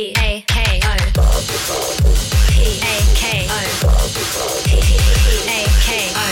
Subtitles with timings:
[0.00, 0.96] P A K O
[2.48, 3.60] P A K O
[4.64, 4.72] P
[5.44, 6.24] A K O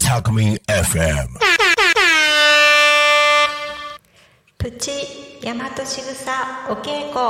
[0.00, 1.38] Talkme FM.
[4.58, 4.90] プチ
[5.40, 7.20] 大和しぐさお稽古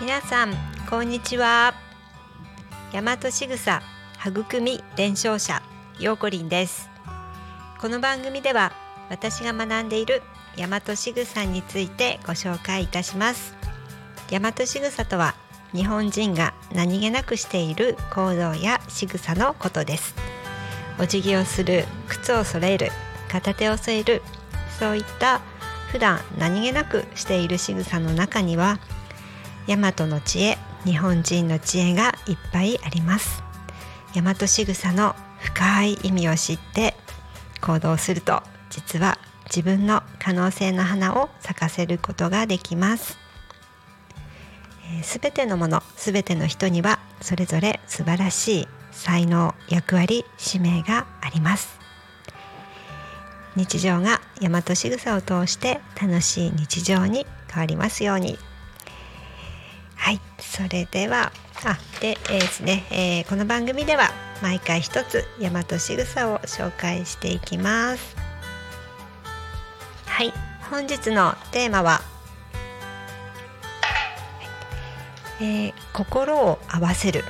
[0.00, 0.54] 皆さん
[0.88, 1.74] こんにちは
[2.94, 3.82] 大和しぐさ
[4.26, 5.60] 育み伝承者
[6.00, 6.88] ようこりんです
[7.80, 8.72] この番組では
[9.08, 10.20] 私が学んでいる
[10.56, 13.54] 大和しぐさについてご紹介いたします。
[14.28, 15.36] 大和しぐさとは
[15.72, 20.16] 日本人が何気なくしている行動や仕草のことです。
[20.98, 22.90] お辞儀をする靴を揃える
[23.30, 24.22] 片手を添える
[24.80, 25.40] そういった
[25.92, 28.80] 普段何気なくしている仕草の中には
[29.68, 33.44] 大和の知恵日本人の知恵がいっぱいあります。
[34.16, 36.96] 大和仕草の深い意味を知って
[37.60, 43.18] 行動すると実は自分の可能性の花を咲かせることができます。
[45.02, 51.78] すべ、てのものすべての人にはそれぞれ素晴らしい才能役割使命があります。
[53.56, 58.38] 日常が大和仕草を通して楽しい日常に変わりますように。
[59.96, 61.32] はいそれでは
[61.64, 64.10] あで、えー、ですね、えー、この番組では
[64.42, 68.16] 毎回一つ大和仕草を紹介していきます。
[70.06, 70.32] はい
[70.70, 72.00] 本日のテーマは
[75.40, 77.22] えー、心を合わせる。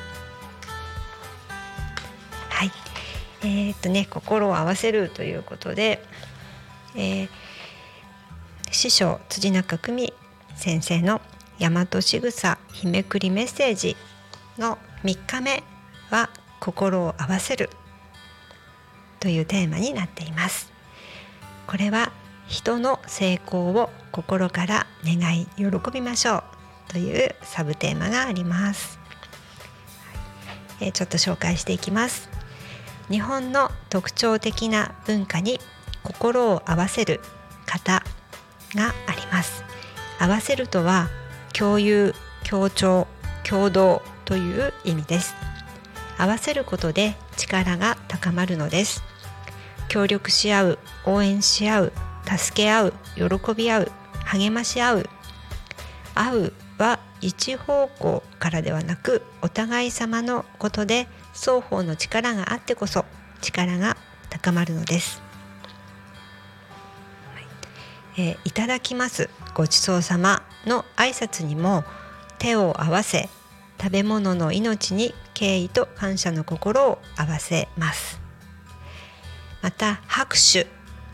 [2.49, 2.71] はい
[3.43, 6.03] えー、っとね心を合わせるということで、
[6.97, 7.29] えー、
[8.71, 10.13] 師匠辻中久美
[10.57, 11.21] 先生の
[11.59, 13.97] 大和しぐさ日めくりメッセージ
[14.59, 15.63] の3日目
[16.11, 17.71] は心を合わせる。
[19.21, 20.73] というテーマになっています。
[21.67, 22.13] これは
[22.47, 26.43] 人の成功を心から願い喜びましょう。
[26.89, 28.99] というサブテーマがあります、
[30.81, 32.31] えちょっと紹介していきます。
[33.11, 35.61] 日本の特徴的な文化に
[36.03, 37.21] 心を合わせる
[37.67, 38.03] 方
[38.75, 39.65] があります。
[40.19, 41.09] 合わせるとは
[41.53, 42.15] 共有
[42.45, 43.07] 協調
[43.45, 45.48] 共同という意味です。
[46.19, 49.03] 合わせることで力が高まるのです。
[49.89, 51.93] 協力し合う応援し合う
[52.27, 53.93] 助け合う喜び合う
[54.25, 55.09] 励まし合う。
[56.15, 63.05] 合うは一方向からではなくお互い様のことで双方の力があってこそ
[63.41, 63.97] 力が
[64.29, 65.23] 高まるのです。
[68.17, 71.85] えー、いただきますごちそうさまの挨拶にも
[72.39, 73.29] 手を合わせ
[73.81, 78.21] 食べ物の命に敬意と感謝の心を合わせます。
[79.63, 80.67] また拍手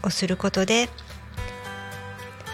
[0.03, 0.89] をすることで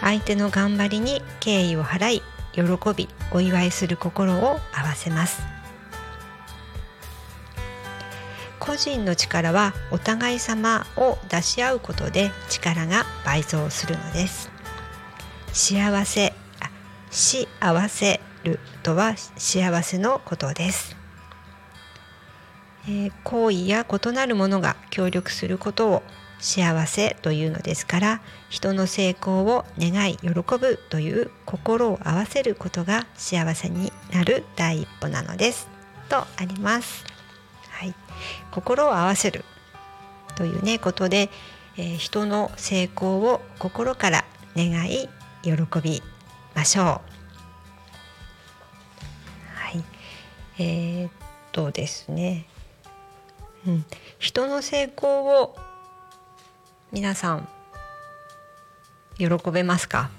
[0.01, 2.21] 相手の頑張りに敬意を払い
[2.53, 2.61] 喜
[2.95, 5.41] びお祝いする心を合わせます。
[8.59, 14.51] 個人の力はお互い様を出し合うことで力が倍増するのです。
[15.53, 16.33] 幸せ
[17.09, 20.95] し合わせるとは幸せのことです、
[22.87, 26.03] えー、行為や異なるものが協力することを
[26.41, 35.69] 幸せというのですから人の成功を願い喜ぶという心を合わせることが幸せになる第一歩なのです
[36.09, 37.05] とあります。
[37.69, 37.95] はい、
[38.51, 39.45] 心を合わせる
[40.35, 41.29] というねことで、
[41.77, 44.25] えー、人の成功を心から
[44.55, 45.07] 願い
[45.43, 45.51] 喜
[45.81, 46.03] び
[46.55, 47.10] ましょう。
[50.59, 51.11] えー、っ
[51.51, 52.45] とですね、
[53.67, 53.85] うん、
[54.19, 55.55] 人の成功を
[56.91, 57.47] 皆さん
[59.17, 60.09] 喜べますか、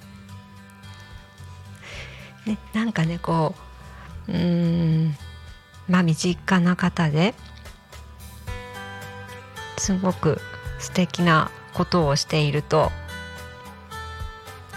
[2.47, 3.55] ね、なんかねこ
[4.29, 5.17] ううん。
[5.89, 7.35] まあ身近な方で
[9.77, 10.41] すごく
[10.79, 12.91] 素敵なことをしていると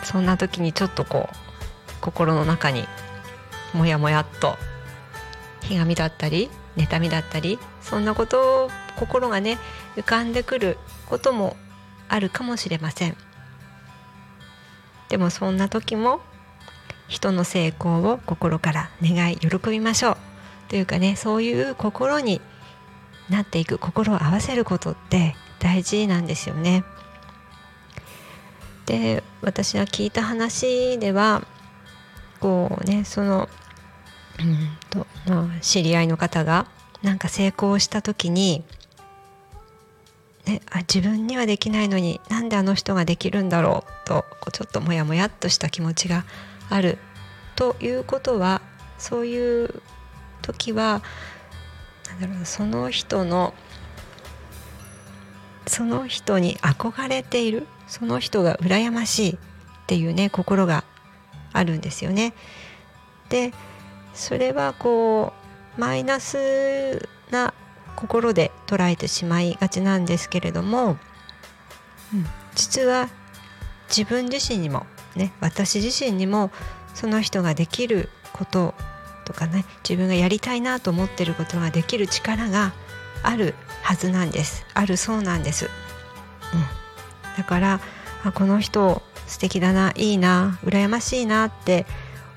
[0.04, 1.36] そんな時にちょっとこう
[2.02, 2.86] 心の中に
[3.74, 4.56] もやもやっと
[5.66, 9.58] ひがみだったり妬みだったりそんなことを心がね
[9.96, 10.78] 浮かんでくる
[11.08, 11.58] ことも
[12.08, 13.18] あるかもしれません
[15.10, 16.22] でもそんな時も
[17.08, 20.18] 人の成功を心から願い喜びましょう
[20.70, 22.42] というかねそういう心に
[23.30, 26.84] なっていく心を合わせることって大事なんですよね。
[28.86, 31.42] で私が聞いた話では
[32.40, 33.50] こうねその
[34.40, 36.68] うんと、まあ、知り合いの方が
[37.02, 38.64] なんか成功した時に
[40.46, 46.24] ね、あ自分にはできないのになんであの人ができるんだろうとこうちょっとモヤモヤっとした気持ちが
[46.70, 47.00] ある
[47.56, 48.62] ということは
[48.98, 49.82] そういう
[50.42, 51.02] 時は
[52.10, 53.54] なんだろうその人の
[55.66, 59.38] その人に憧れているその人が羨ましいっ
[59.88, 60.84] ていうね心が
[61.54, 62.34] あるんですよね。
[63.30, 63.52] で
[64.16, 65.34] それはこ
[65.78, 67.54] うマイナスな
[67.96, 70.98] 心で捉えてしまいがちなんですけれども、
[72.14, 72.26] うん、
[72.56, 73.10] 実は
[73.90, 74.86] 自分自身にも
[75.16, 76.52] ね私自身にも
[76.94, 78.74] その人ができること
[79.26, 82.74] とかね自分がやりたいなと思ってることができる力が
[83.24, 84.66] あるはずなんです。
[84.74, 87.80] あるそうなんです、うん、だから
[88.24, 91.86] あこの人素敵だないいな羨ましいなって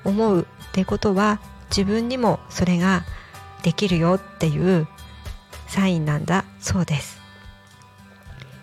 [0.03, 3.03] 思うってことは自分にもそれが
[3.63, 4.87] できるよっていう
[5.67, 7.19] サインなんだそうです。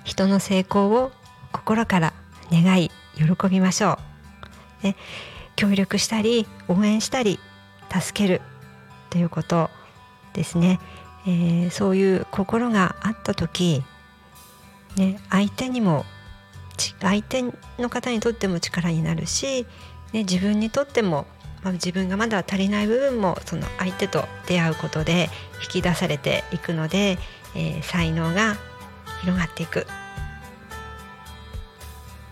[0.05, 1.13] 人の成功を
[1.53, 2.13] 心から
[2.53, 3.99] 願い喜びましょ
[4.83, 4.97] う、ね、
[5.57, 7.41] 協力したり応援したり
[7.91, 8.41] 助ける
[9.11, 9.69] ということ
[10.33, 10.79] ですね、
[11.27, 13.83] えー、そういう心があった時、
[14.97, 16.05] ね、相手にも
[17.01, 17.43] 相手
[17.79, 19.67] の方にとっても力になるし、
[20.13, 21.27] ね、自分にとっても
[21.67, 25.29] まあ、自分がまだ足りない部分もその相手と出会うことで
[25.65, 27.19] 引き出されていくので、
[27.57, 28.55] えー、才能が
[29.23, 29.81] 広がっていく。
[29.81, 29.85] っ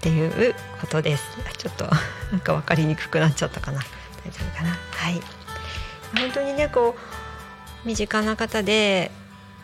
[0.00, 1.24] ていうことです。
[1.58, 1.86] ちょっと
[2.30, 3.80] なんか分かりにくくなっちゃったかな。
[3.80, 4.70] 大丈夫かな？
[4.70, 5.20] はい。
[6.16, 9.10] 本当にねこう身近な方で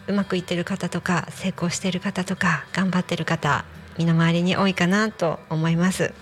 [0.09, 3.65] うまくいってる方とか成功してる方とか頑張ってる方
[3.97, 6.13] 身の回りに多いかなと思います。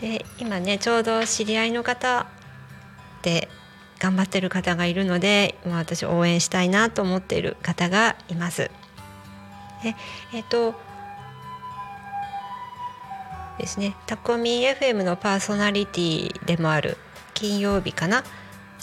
[0.00, 2.26] で今ねちょうど知り合いの方
[3.22, 3.48] で
[3.98, 8.70] 頑張ってる方がいるので今私応援したいなと思っている方がいます。
[9.82, 9.94] で
[10.32, 10.74] えっ、ー、と
[13.58, 16.96] ですねタコミ FM のパーソナリティでもある
[17.34, 18.24] 金曜日かな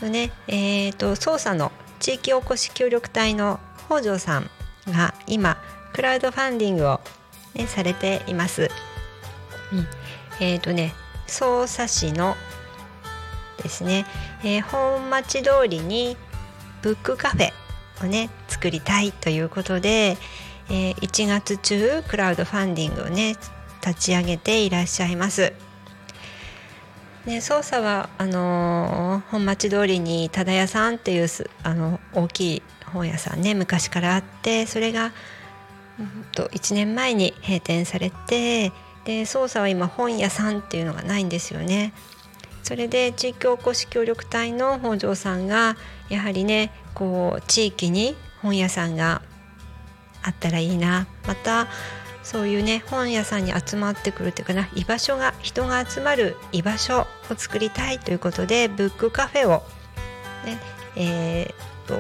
[0.01, 4.49] のねえっ、ー、と捜査の地域おこし協力隊の北条さん
[4.87, 5.57] が今
[5.93, 7.01] クラウドファンディングを、
[7.55, 8.69] ね、されています。
[9.73, 9.87] うん、
[10.39, 10.93] えっ、ー、とね
[11.27, 12.35] 匝瑳市の
[13.61, 14.05] ですね、
[14.43, 16.17] えー、本町通りに
[16.81, 17.49] ブックカフェ
[18.03, 20.17] をね作りたいということで、
[20.69, 23.35] えー、1月中クラウドファンディングをね
[23.85, 25.53] 立ち上げていらっしゃいます。
[27.25, 31.27] ね、捜査はあのー、本町通りに忠屋さんっていう
[31.63, 35.11] あの大きい本屋さんね昔からあってそれが、
[35.99, 38.71] うんと1年前に閉店されて
[39.07, 41.93] で捜査は今本屋さんっていうのがないんですよね。
[42.61, 45.77] それで地域おこし協力隊の北条さんが
[46.09, 49.21] やはりねこう地域に本屋さんが
[50.23, 51.69] あったらいいなまた
[52.21, 59.63] そういうね本屋さんに集まってくるっていうかな居場所が人が集まる居場所を作りたいということでブックカフェを
[60.43, 60.59] ね
[60.97, 61.55] えー、っ
[61.87, 61.95] と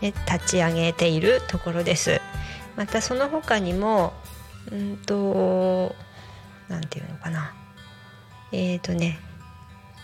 [0.00, 2.20] ね立ち上げているところです。
[2.76, 4.12] またその他にも
[4.70, 5.94] うんと
[6.68, 7.54] なんていうのかな
[8.52, 9.18] えっ、ー、とね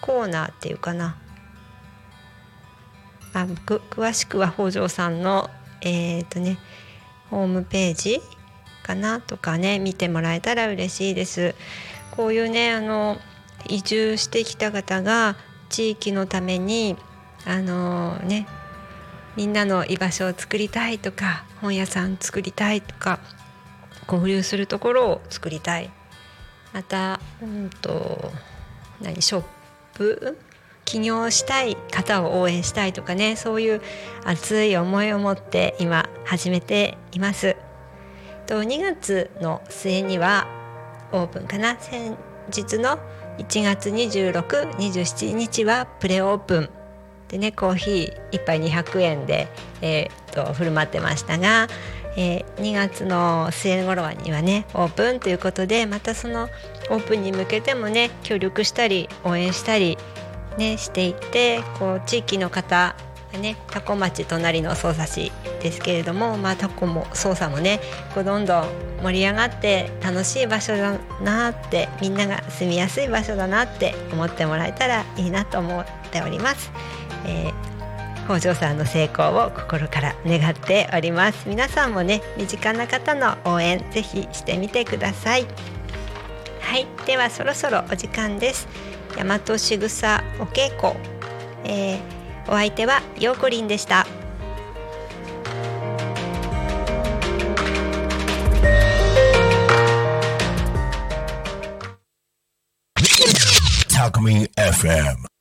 [0.00, 1.17] コーナーっていうかな
[3.32, 5.50] あ詳しくは北条さんの
[5.82, 6.58] えっ、ー、とね
[7.31, 8.20] ホームページ
[8.83, 11.54] かなとかね見てもらえたら嬉しいです。
[12.12, 13.19] こういうねあの
[13.69, 15.37] 移住してきた方が
[15.69, 16.97] 地域のために
[17.45, 18.47] あのね
[19.37, 23.21] みんなの居場所を作りたいとか本屋さん作りたいとか
[24.10, 25.90] 交流するところを作りたい。
[26.72, 28.30] またうんと
[29.00, 29.44] 何ショッ
[29.94, 30.38] プ？
[30.84, 33.36] 起業したい方を応援したいとかね。
[33.36, 33.82] そういう
[34.25, 37.56] 熱い思いを持って今始めています。
[38.46, 40.46] と2月の末には
[41.12, 41.76] オープンかな？
[41.80, 42.16] 先
[42.54, 42.98] 日の
[43.38, 46.70] 1月2627日はプレオープン
[47.28, 49.48] でねコーヒー1杯200円で、
[49.82, 51.66] えーと振る舞ってましたが
[52.16, 56.49] えー、2月の末頃にはねオープンということでまたその
[56.90, 59.99] オープンに向けてもね協力したり応援したり、
[60.56, 62.96] ね、していってこう地域の方
[63.38, 65.32] ね多古町隣の匝瑳市
[65.62, 67.80] ですけれども、まあ、タコも捜査もね
[68.14, 68.68] こうどんどん
[69.02, 76.70] 盛り上がって楽しい場所だなってみんなが住みやすい場所だなって思ってもらえたらいいなと思っております。
[77.26, 77.65] えー
[78.26, 81.49] 北条さんの成功を心から願っております。
[81.49, 85.47] 皆さんもね身近な方の応援ぜひしてみてください。
[86.61, 88.66] はいではそろそろお時間です。
[89.16, 90.92] 大和しぐさお稽古、
[91.64, 92.00] えー、
[92.49, 94.06] お相手はようこりんでした。
[103.95, 105.36] たくみ FM